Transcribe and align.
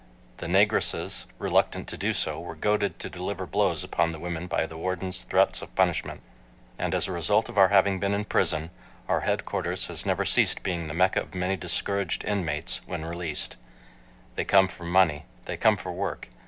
The 0.37 0.47
negresses, 0.47 1.25
reluctant 1.37 1.87
to 1.89 1.95
do 1.95 2.11
so, 2.11 2.39
were 2.39 2.55
goaded 2.55 2.97
to 2.97 3.07
deliver 3.07 3.45
blows 3.45 3.83
upon 3.83 4.11
the 4.13 4.19
women 4.19 4.47
by 4.47 4.65
the 4.65 4.75
warden's 4.75 5.21
threats 5.21 5.61
of 5.61 5.75
punishment. 5.75 6.21
And 6.79 6.95
as 6.95 7.07
a 7.07 7.11
result 7.11 7.49
of 7.49 7.57
our 7.59 7.67
having 7.67 7.99
been 7.99 8.15
in 8.15 8.25
prison, 8.25 8.71
our 9.07 9.19
headquarters 9.19 9.85
has 9.85 10.03
never 10.03 10.25
ceased 10.25 10.63
being 10.63 10.87
the 10.87 10.95
mecca 10.95 11.21
of 11.21 11.35
many 11.35 11.55
discouraged 11.55 12.25
"inmates," 12.25 12.81
when 12.87 13.05
released. 13.05 13.57
They 14.37 14.43
come 14.43 14.67
for 14.67 14.85
money. 14.85 15.25
They 15.45 15.55
come 15.55 15.77
for 15.77 15.91
work. 15.91 16.29